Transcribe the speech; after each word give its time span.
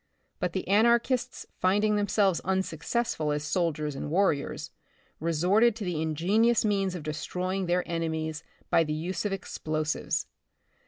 But 0.39 0.53
the 0.53 0.67
anarchists 0.67 1.45
finding 1.59 1.95
themselves 1.95 2.39
unsuccessful 2.39 3.31
as 3.31 3.43
soldiers 3.43 3.93
and 3.95 4.09
warriors, 4.09 4.71
resorted 5.19 5.75
to 5.75 5.85
the 5.85 6.01
ingenious 6.01 6.65
means 6.65 6.95
of 6.95 7.03
destroying 7.03 7.67
their 7.67 7.87
enemies 7.87 8.43
by 8.71 8.83
the 8.83 8.93
use 8.93 9.25
of 9.25 9.31
explo 9.31 9.85
sives. 9.85 10.25